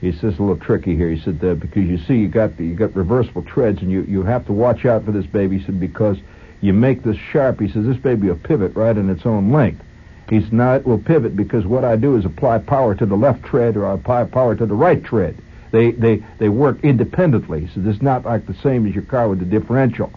[0.00, 1.10] He says a little tricky here.
[1.10, 4.02] He said uh, because you see you got the, you got reversible treads and you
[4.02, 5.58] you have to watch out for this baby.
[5.58, 6.16] He said because
[6.62, 7.60] you make this sharp.
[7.60, 9.82] He says this baby will pivot right in its own length.
[10.30, 13.16] He says, now it will pivot because what I do is apply power to the
[13.16, 15.36] left tread or I apply power to the right tread.
[15.70, 17.66] They they they work independently.
[17.66, 20.10] He says it's not like the same as your car with the differential.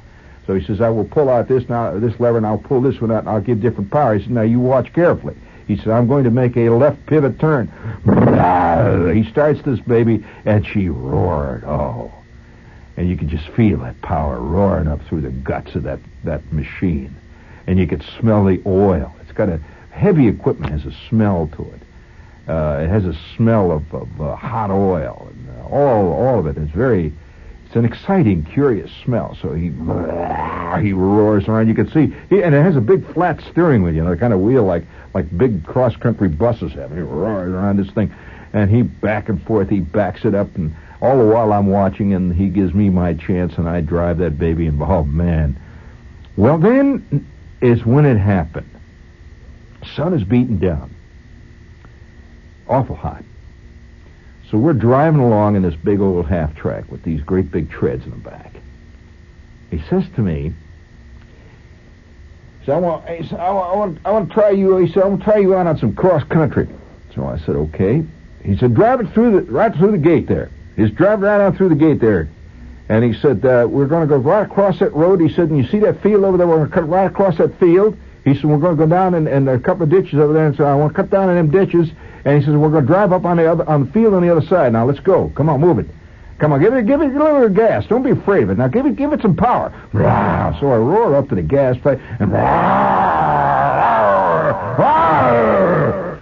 [0.46, 3.00] So he says, I will pull out this now, this lever, and I'll pull this
[3.00, 4.16] one out, and I'll give different power.
[4.16, 5.36] He said, now you watch carefully.
[5.68, 7.72] He said, I'm going to make a left pivot turn.
[9.14, 11.64] He starts this baby, and she roared.
[11.64, 12.12] Oh.
[12.98, 16.52] And you could just feel that power roaring up through the guts of that, that
[16.52, 17.16] machine.
[17.66, 19.16] And you could smell the oil.
[19.22, 19.60] It's got a
[19.94, 21.82] heavy equipment has a smell to it.
[22.50, 26.46] Uh, it has a smell of, of uh, hot oil, and uh, all all of
[26.46, 27.14] it is very
[27.74, 29.36] it's an exciting, curious smell.
[29.42, 31.68] So he he roars around.
[31.68, 34.32] You can see, he, and it has a big flat steering wheel, you know, kind
[34.32, 34.84] of wheel like
[35.16, 36.92] like big cross country buses have.
[36.92, 38.14] he roars around this thing,
[38.54, 39.70] and he back and forth.
[39.70, 43.16] He backs it up, and all the while I'm watching, and he gives me my
[43.16, 44.68] chance, and I drive that baby.
[44.68, 45.60] And oh man,
[46.38, 47.28] well then
[47.60, 48.70] is when it happened.
[49.96, 50.94] Sun is beating down,
[52.68, 53.24] awful hot.
[54.54, 58.06] So we're driving along in this big old half track with these great big treads
[58.06, 58.54] in the back.
[59.72, 60.54] He says to me,
[62.64, 64.78] so I want, I want, I want, to try you.
[64.78, 66.70] He said, I want to try you out on some cross country.
[67.16, 68.06] So I said, okay.
[68.44, 70.52] He said, drive it through the, right through the gate there.
[70.78, 72.30] Just drive right on through the gate there.
[72.90, 75.20] And he said, uh, we're going to go right across that road.
[75.20, 76.46] He said, and you see that field over there?
[76.46, 77.98] We're going to cut right across that field.
[78.24, 80.48] He said, we're going to go down and, and a couple of ditches over there.
[80.48, 81.90] And so I want to cut down in them ditches.
[82.26, 84.22] And he says, we're going to drive up on the other on the field on
[84.22, 84.72] the other side.
[84.74, 85.32] Now let's go.
[85.36, 85.88] Come on, move it.
[86.40, 87.86] Come on, give it, give it a little gas.
[87.88, 88.58] Don't be afraid of it.
[88.58, 89.72] Now give it, give it some power.
[90.60, 92.34] So I roar up to the gas pipe and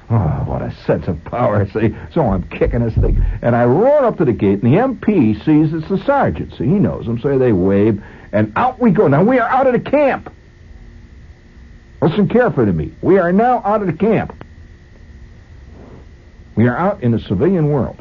[0.09, 1.65] oh, what a sense of power!
[1.71, 4.77] See, so I'm kicking this thing, and I roar up to the gate, and the
[4.77, 6.51] MP sees it's the sergeant.
[6.57, 9.07] See, he knows him, so they wave, and out we go.
[9.07, 10.31] Now we are out of the camp.
[12.01, 12.91] Listen carefully to me.
[13.01, 14.43] We are now out of the camp.
[16.55, 17.97] We are out in the civilian world.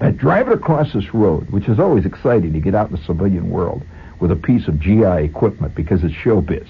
[0.00, 3.50] And driving across this road, which is always exciting to get out in the civilian
[3.50, 3.82] world
[4.18, 6.66] with a piece of GI equipment because it's showbiz.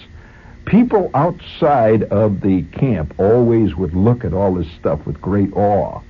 [0.66, 6.01] People outside of the camp always would look at all this stuff with great awe.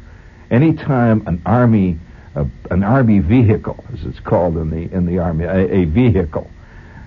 [0.51, 1.99] Anytime an army,
[2.35, 6.51] uh, an army vehicle, as it's called in the in the army, a, a vehicle,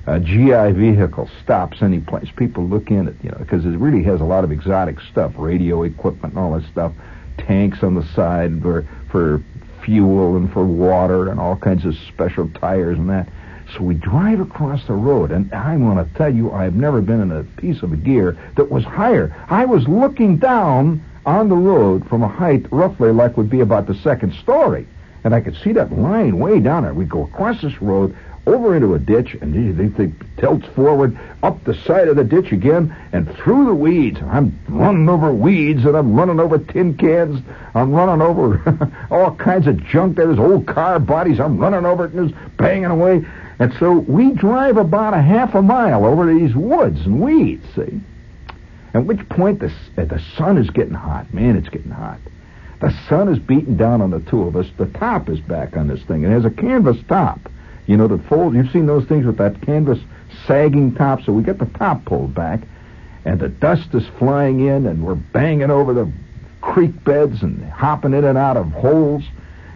[0.08, 4.04] a GI vehicle stops any place, people look in it, you know, because it really
[4.04, 6.94] has a lot of exotic stuff, radio equipment and all this stuff
[7.38, 9.41] tanks on the side for for
[9.84, 13.28] fuel and for water and all kinds of special tires and that.
[13.74, 17.22] So we drive across the road, and I want to tell you, I've never been
[17.22, 19.36] in a piece of gear that was higher.
[19.50, 23.88] I was looking down on the road from a height roughly like would be about
[23.88, 24.88] the second story.
[25.26, 26.94] And I could see that line way down there.
[26.94, 31.64] We'd go across this road, over into a ditch, and they, they, tilts forward, up
[31.64, 34.20] the side of the ditch again, and through the weeds.
[34.22, 37.42] I'm running over weeds, and I'm running over tin cans.
[37.74, 40.16] I'm running over all kinds of junk.
[40.16, 41.40] There's old car bodies.
[41.40, 43.26] I'm running over it and it's banging away.
[43.58, 48.00] And so we drive about a half a mile over these woods and weeds, see?
[48.94, 51.34] At which point the, uh, the sun is getting hot.
[51.34, 52.20] Man, it's getting hot.
[52.82, 54.68] The sun is beating down on the two of us.
[54.78, 56.24] The top is back on this thing.
[56.24, 57.40] It has a canvas top.
[57.88, 58.56] You know, that folds.
[58.56, 60.00] You've seen those things with that canvas
[60.48, 62.62] sagging top, so we get the top pulled back,
[63.26, 66.12] and the dust is flying in, and we're banging over the
[66.62, 69.24] creek beds and hopping in and out of holes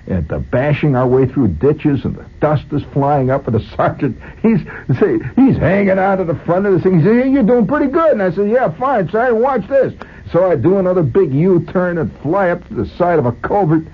[0.10, 3.48] and uh, bashing our way through ditches, and the dust is flying up.
[3.48, 4.60] And the sergeant, he's
[5.00, 7.00] say, he's hanging out at the front of the thing.
[7.00, 9.34] He says, hey, "You're doing pretty good." And I said, "Yeah, fine, sir.
[9.34, 9.94] Watch this."
[10.32, 13.86] So I do another big U-turn and fly up to the side of a culvert,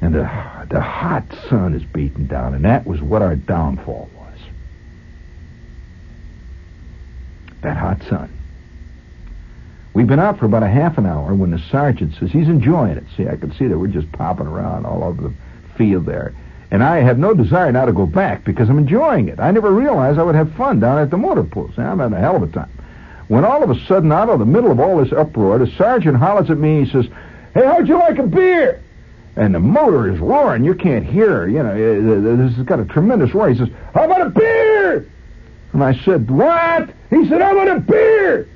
[0.00, 0.22] and the
[0.70, 4.38] the hot sun is beating down, and that was what our downfall was.
[7.62, 8.30] That hot sun.
[9.94, 12.98] We've been out for about a half an hour when the sergeant says he's enjoying
[12.98, 13.04] it.
[13.16, 15.34] See, I can see that we're just popping around all over the
[15.76, 16.34] field there.
[16.70, 19.40] And I have no desire now to go back because I'm enjoying it.
[19.40, 21.72] I never realized I would have fun down at the motor pool.
[21.74, 22.70] See, I'm having a hell of a time.
[23.28, 26.16] When all of a sudden, out of the middle of all this uproar, the sergeant
[26.16, 26.84] hollers at me.
[26.84, 27.06] He says,
[27.54, 28.80] "Hey, how'd you like a beer?"
[29.36, 30.64] And the motor is roaring.
[30.64, 31.46] You can't hear.
[31.46, 33.50] You know, uh, this has got a tremendous roar.
[33.50, 35.06] He says, "How about a beer?"
[35.72, 38.48] And I said, "What?" He said, "I want a beer?"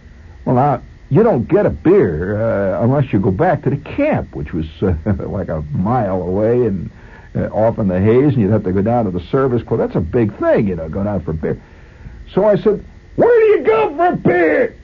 [0.45, 4.35] Well, now you don't get a beer uh, unless you go back to the camp,
[4.35, 4.95] which was uh,
[5.27, 6.91] like a mile away and
[7.37, 9.81] uh, off in the haze, and you'd have to go down to the service club.
[9.81, 11.63] That's a big thing, you know, going out for a beer.
[12.33, 12.83] So I said, "Where do
[13.53, 14.75] you go for a beer?"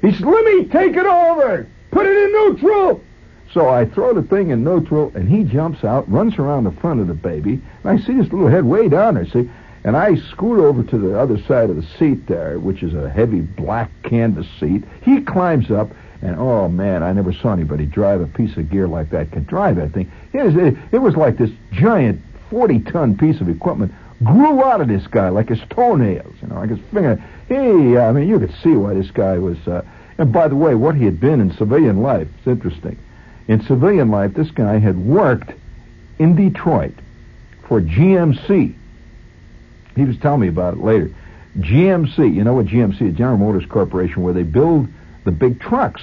[0.00, 1.66] He said, "Let me take it over.
[1.90, 3.00] Put it in neutral."
[3.52, 7.00] So I throw the thing in neutral, and he jumps out, runs around the front
[7.00, 9.26] of the baby, and I see this little head way down there.
[9.26, 9.48] See,
[9.84, 13.08] and I scoot over to the other side of the seat there, which is a
[13.08, 14.84] heavy black canvas seat.
[15.02, 18.86] He climbs up, and oh man, I never saw anybody drive a piece of gear
[18.86, 19.32] like that.
[19.32, 20.10] Can drive that thing.
[20.32, 24.88] It was, it, it was like this giant 40-ton piece of equipment grew out of
[24.88, 27.16] this guy like his toenails, you know, like his finger.
[27.48, 29.58] Hey, I mean, you could see why this guy was.
[29.66, 29.82] Uh,
[30.18, 32.98] and by the way, what he had been in civilian life, it's interesting.
[33.46, 35.52] In civilian life, this guy had worked
[36.18, 36.94] in Detroit
[37.68, 38.74] for GMC
[39.98, 41.10] he was telling me about it later.
[41.58, 43.16] GMC, you know what GMC is?
[43.16, 44.88] General Motors Corporation, where they build
[45.24, 46.02] the big trucks.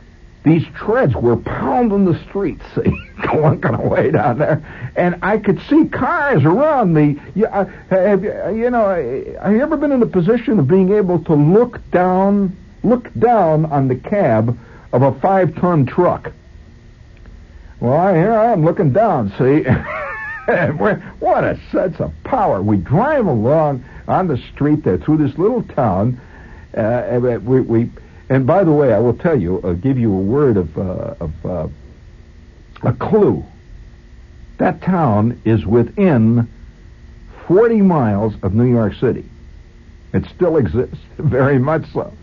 [0.43, 5.85] These treads were pounding the streets, see, clunking away down there, and I could see
[5.85, 7.19] cars around me.
[7.35, 8.89] You, uh, have you, know,
[9.41, 13.65] have you ever been in a position of being able to look down, look down
[13.65, 14.57] on the cab
[14.93, 16.31] of a five-ton truck?
[17.79, 19.29] Well, I, here I am looking down.
[19.37, 19.63] See,
[21.19, 22.61] what a sense of power!
[22.61, 26.19] We drive along on the street there through this little town
[26.75, 27.91] uh, we, we,
[28.31, 31.15] and by the way, I will tell you, uh, give you a word of, uh,
[31.19, 31.67] of uh,
[32.81, 33.43] a clue.
[34.57, 36.47] That town is within
[37.45, 39.25] 40 miles of New York City.
[40.13, 42.13] It still exists, very much so.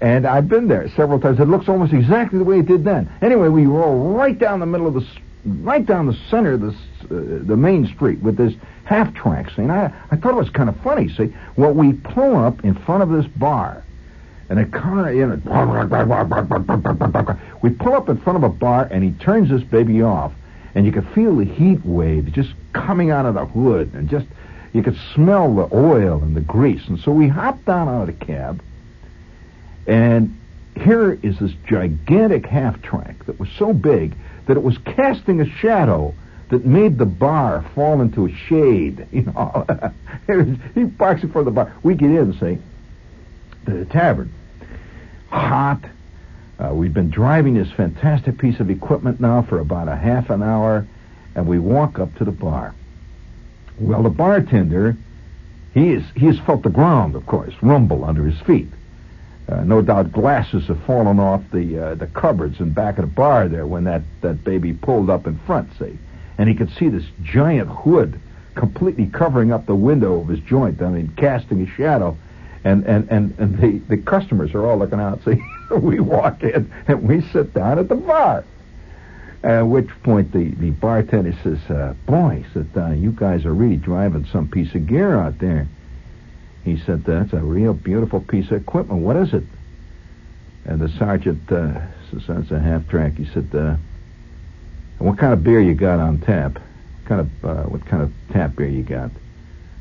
[0.00, 1.40] And I've been there several times.
[1.40, 3.10] It looks almost exactly the way it did then.
[3.20, 5.04] Anyway, we roll right down the middle of the,
[5.44, 9.68] right down the center of the, uh, the main street with this half track scene.
[9.68, 11.08] I, I thought it was kind of funny.
[11.08, 13.82] See, well, we pull up in front of this bar,
[14.48, 15.36] and a car, you know,
[17.62, 20.32] we pull up in front of a bar, and he turns this baby off,
[20.74, 24.26] and you could feel the heat wave just coming out of the hood, and just
[24.72, 26.86] you could smell the oil and the grease.
[26.88, 28.62] And so we hopped down out of the cab,
[29.86, 30.38] and
[30.76, 34.14] here is this gigantic half track that was so big
[34.46, 36.12] that it was casting a shadow
[36.50, 39.06] that made the bar fall into a shade.
[39.12, 39.66] You know,
[40.74, 41.74] he parks in front of the bar.
[41.82, 42.58] We get in, say
[43.64, 44.32] the tavern,
[45.34, 45.80] hot.
[46.58, 50.42] Uh, we've been driving this fantastic piece of equipment now for about a half an
[50.42, 50.86] hour,
[51.34, 52.74] and we walk up to the bar.
[53.78, 54.96] Well, the bartender,
[55.72, 58.68] he is he has felt the ground, of course, rumble under his feet.
[59.48, 63.14] Uh, no doubt glasses have fallen off the uh, the cupboards in back of the
[63.14, 65.98] bar there when that, that baby pulled up in front, see
[66.38, 68.20] and he could see this giant hood
[68.54, 70.80] completely covering up the window of his joint.
[70.82, 72.16] I mean, casting a shadow.
[72.64, 75.22] And, and, and, and the, the customers are all looking out.
[75.24, 75.40] See,
[75.70, 78.44] we walk in and we sit down at the bar.
[79.42, 83.76] At which point the, the bartender says, uh, boy, said, uh, you guys are really
[83.76, 85.68] driving some piece of gear out there.
[86.64, 89.02] He said, that's a real beautiful piece of equipment.
[89.02, 89.44] What is it?
[90.64, 93.12] And the sergeant uh, says, that's a half track.
[93.18, 93.76] He said, uh,
[94.98, 96.54] what kind of beer you got on tap?
[96.54, 99.10] What kind of, uh, what kind of tap beer you got?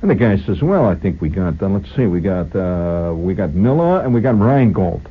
[0.03, 3.13] And the guy says, well, I think we got, uh, let's see, we got, uh,
[3.15, 5.07] we got Miller and we got Rheingold.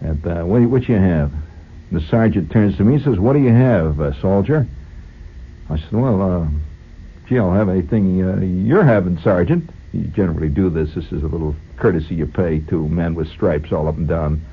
[0.00, 1.32] And, uh, what, what you have?
[1.90, 4.68] The sergeant turns to me and says, what do you have, uh, soldier?
[5.68, 6.46] I said, well, uh,
[7.28, 9.68] gee, I'll have anything uh, you're having, sergeant.
[9.92, 10.94] You generally do this.
[10.94, 14.46] This is a little courtesy you pay to men with stripes all up and down.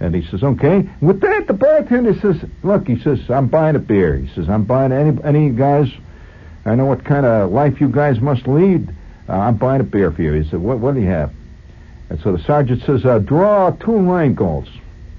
[0.00, 0.86] And he says, okay.
[1.00, 4.16] With that, the bartender says, look, he says, I'm buying a beer.
[4.16, 5.88] He says, I'm buying any, any guys,
[6.66, 8.88] I know what kind of life you guys must lead.
[9.28, 10.32] Uh, I'm buying a beer for you.
[10.32, 11.32] He said, what, what do you have?
[12.10, 14.68] And so the sergeant says, uh, draw two Rheingolds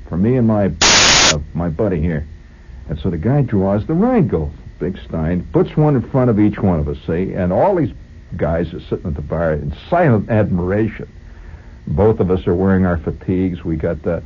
[0.07, 2.27] for me and my, uh, my buddy here.
[2.89, 6.59] And so the guy draws the Rheingold, big stein, puts one in front of each
[6.59, 7.93] one of us, see, and all these
[8.35, 11.09] guys are sitting at the bar in silent admiration.
[11.87, 13.63] Both of us are wearing our fatigues.
[13.63, 14.21] We got the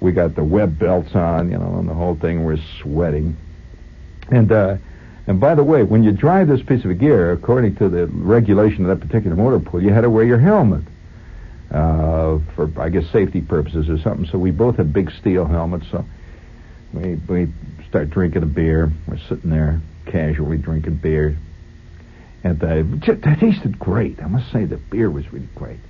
[0.00, 2.44] we got the web belts on, you know, and the whole thing.
[2.44, 3.36] We're sweating.
[4.30, 4.78] And uh,
[5.32, 8.84] and by the way, when you drive this piece of gear, according to the regulation
[8.84, 10.84] of that particular motor pool, you had to wear your helmet
[11.70, 14.26] uh, for, I guess, safety purposes or something.
[14.26, 15.86] So we both had big steel helmets.
[15.90, 16.04] So
[16.92, 17.50] we we
[17.88, 18.92] start drinking a beer.
[19.08, 21.34] We're sitting there casually drinking beer.
[22.44, 24.22] And uh, it tasted great.
[24.22, 25.80] I must say the beer was really great.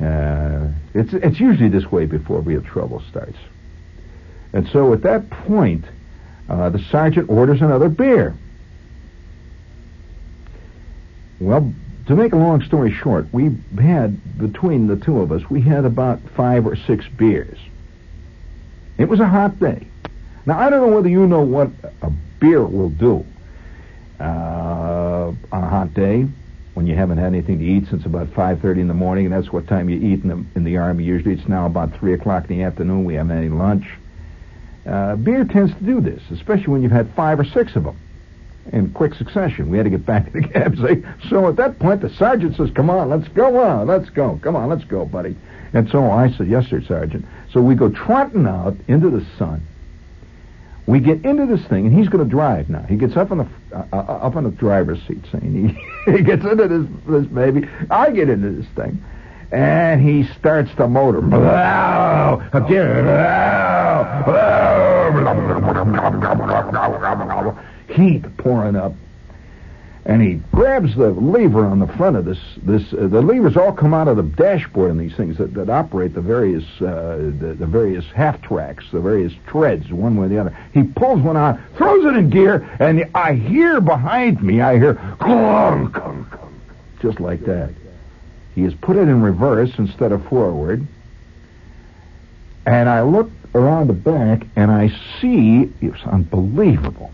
[0.00, 3.36] Uh, it's it's usually this way before real trouble starts.
[4.54, 5.84] And so at that point,
[6.48, 8.34] uh, the sergeant orders another beer.
[11.40, 11.72] Well,
[12.06, 15.84] to make a long story short, we had between the two of us, we had
[15.84, 17.58] about five or six beers.
[18.98, 19.86] It was a hot day.
[20.46, 21.70] Now I don't know whether you know what
[22.02, 23.24] a beer will do
[24.20, 26.26] uh, on a hot day
[26.74, 29.52] when you haven't had anything to eat since about 5.30 in the morning, and that's
[29.52, 31.04] what time you eat in the, in the Army.
[31.04, 33.04] Usually it's now about 3 o'clock in the afternoon.
[33.04, 33.86] We haven't had any lunch.
[34.86, 37.96] Uh, beer tends to do this, especially when you've had five or six of them
[38.72, 39.70] in quick succession.
[39.70, 40.76] We had to get back to the cab.
[41.28, 44.40] So at that point, the sergeant says, come on, let's go on, let's go.
[44.42, 45.36] Come on, let's go, buddy.
[45.72, 47.24] And so I said, yes, sir, sergeant.
[47.52, 49.62] So we go trotting out into the sun
[50.86, 52.82] we get into this thing, and he's going to drive now.
[52.82, 55.76] He gets up on the uh, uh, up on the driver's seat, saying
[56.06, 57.68] he, he gets into this this baby.
[57.90, 59.02] I get into this thing,
[59.52, 61.20] and he starts the motor.
[67.88, 68.94] Heat pouring up
[70.04, 72.38] and he grabs the lever on the front of this.
[72.62, 75.70] This uh, the levers all come out of the dashboard in these things that, that
[75.70, 80.28] operate the various uh, the, the, various half tracks, the various treads, one way or
[80.28, 80.58] the other.
[80.74, 84.94] He pulls one out, throws it in gear, and I hear behind me, I hear
[85.20, 85.96] clunk,
[87.00, 87.70] just like that.
[88.54, 90.86] He has put it in reverse instead of forward,
[92.66, 94.88] and I look around the back and I
[95.20, 97.12] see it's unbelievable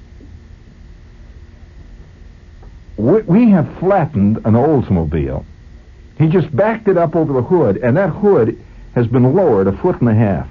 [2.99, 5.45] we, have flattened an Oldsmobile.
[6.19, 8.61] He just backed it up over the hood, and that hood
[8.95, 10.49] has been lowered a foot and a half.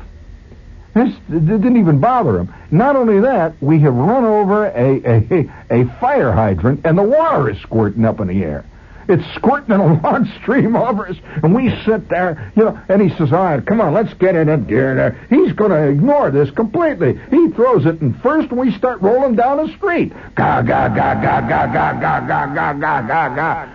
[0.93, 2.53] This didn't even bother him.
[2.71, 7.49] Not only that, we have run over a, a, a fire hydrant, and the water
[7.49, 8.65] is squirting up in the air.
[9.07, 13.01] It's squirting in a long stream over us, and we sit there, you know, and
[13.01, 15.27] he says, all right, come on, let's get in that gear there.
[15.29, 17.19] He's going to ignore this completely.
[17.29, 20.11] He throws it and first, we start rolling down the street.
[20.35, 23.67] Ga, ga, ga, ga, ga, ga, ga, ga, ga, ga, ga, ga.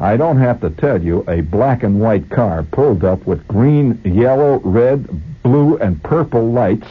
[0.00, 4.00] I don't have to tell you, a black and white car pulled up with green,
[4.04, 5.06] yellow, red,
[5.42, 6.88] blue, and purple lights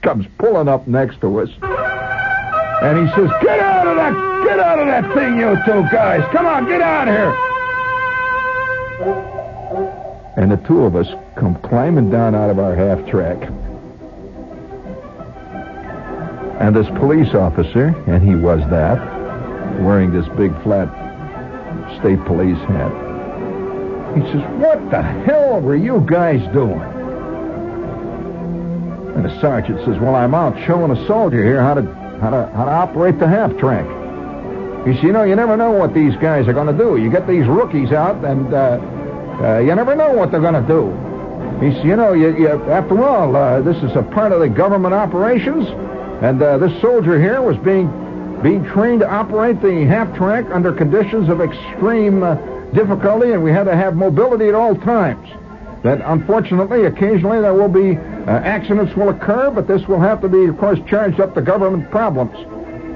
[0.00, 1.50] comes pulling up next to us.
[2.82, 6.22] And he says, Get out of that, get out of that thing, you two guys.
[6.32, 7.34] Come on, get out of here.
[10.36, 13.42] And the two of us come climbing down out of our half track.
[16.60, 18.98] And this police officer, and he was that,
[19.82, 20.88] wearing this big flat
[21.98, 22.92] state police hat,
[24.14, 26.80] he says, What the hell were you guys doing?
[29.16, 31.82] And the sergeant says, Well, I'm out showing a soldier here how to
[32.20, 33.86] how to how to operate the half track.
[34.86, 36.96] You know, you never know what these guys are going to do.
[36.96, 38.78] You get these rookies out, and uh,
[39.42, 40.94] uh, you never know what they're going to do.
[41.84, 45.66] You know, you, you, after all, uh, this is a part of the government operations,
[46.22, 47.90] and uh, this soldier here was being
[48.42, 52.36] being trained to operate the half track under conditions of extreme uh,
[52.72, 55.28] difficulty, and we had to have mobility at all times.
[55.82, 60.28] That unfortunately, occasionally there will be uh, accidents will occur, but this will have to
[60.28, 62.36] be, of course, charged up to government problems.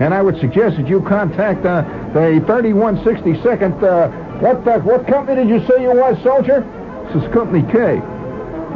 [0.00, 1.82] And I would suggest that you contact uh,
[2.14, 3.82] the 3162nd.
[3.82, 4.08] Uh,
[4.40, 6.64] what uh, what company did you say you was, soldier?
[7.12, 8.00] This is Company K.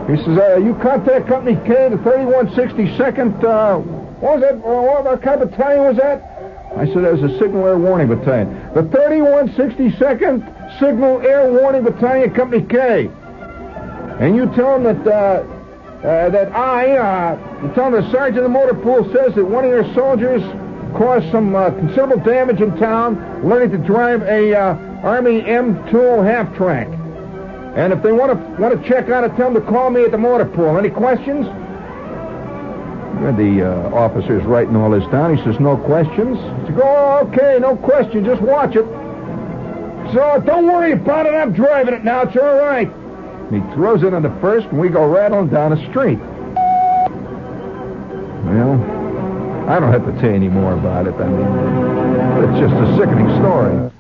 [0.07, 3.43] He says, uh, you contact Company K, the 3162nd.
[3.43, 4.59] Uh, what was that?
[4.59, 6.21] What, what kind of battalion was that?
[6.77, 8.53] I said, that was a Signal Air Warning Battalion.
[8.75, 13.09] The 3162nd Signal Air Warning Battalion, Company K.
[14.21, 15.43] And you tell them that uh,
[16.07, 19.45] uh, that I, uh, you tell them the sergeant of the motor pool says that
[19.45, 20.43] one of your soldiers
[20.95, 26.55] caused some uh, considerable damage in town learning to drive a uh, Army M2 half
[26.57, 26.89] track.
[27.77, 30.05] And if they want to want to check on it, tell them to call me
[30.05, 30.79] at the motor pool.
[30.79, 31.47] Any questions?
[33.37, 35.37] The uh, officer's writing all this down.
[35.37, 36.39] He says, no questions.
[36.39, 38.25] I said, oh, okay, no question.
[38.25, 38.85] Just watch it.
[40.13, 41.35] So don't worry about it.
[41.35, 42.23] I'm driving it now.
[42.23, 42.89] It's all right.
[43.51, 46.19] He throws it on the first, and we go rattling down the street.
[48.45, 49.04] Well,
[49.67, 51.15] I don't have to say any more about it.
[51.15, 51.49] I mean,
[52.45, 53.91] it's just a sickening story.